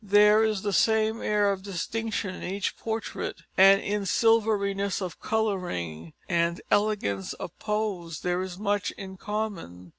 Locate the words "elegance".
6.71-7.33